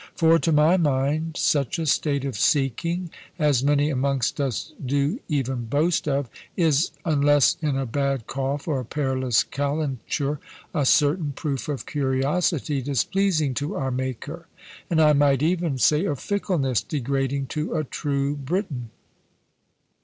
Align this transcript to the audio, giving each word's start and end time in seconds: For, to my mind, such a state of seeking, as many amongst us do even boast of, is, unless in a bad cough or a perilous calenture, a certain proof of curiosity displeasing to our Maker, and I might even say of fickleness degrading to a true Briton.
For, 0.15 0.39
to 0.39 0.51
my 0.51 0.77
mind, 0.77 1.37
such 1.37 1.77
a 1.77 1.85
state 1.85 2.25
of 2.25 2.35
seeking, 2.35 3.11
as 3.37 3.63
many 3.63 3.91
amongst 3.91 4.41
us 4.41 4.73
do 4.83 5.19
even 5.29 5.65
boast 5.65 6.07
of, 6.07 6.27
is, 6.57 6.89
unless 7.05 7.55
in 7.61 7.77
a 7.77 7.85
bad 7.85 8.25
cough 8.25 8.67
or 8.67 8.79
a 8.79 8.83
perilous 8.83 9.43
calenture, 9.43 10.39
a 10.73 10.87
certain 10.87 11.33
proof 11.33 11.69
of 11.69 11.85
curiosity 11.85 12.81
displeasing 12.81 13.53
to 13.53 13.75
our 13.75 13.91
Maker, 13.91 14.47
and 14.89 14.99
I 14.99 15.13
might 15.13 15.43
even 15.43 15.77
say 15.77 16.05
of 16.05 16.19
fickleness 16.19 16.81
degrading 16.81 17.45
to 17.53 17.75
a 17.75 17.83
true 17.83 18.35
Briton. 18.35 18.89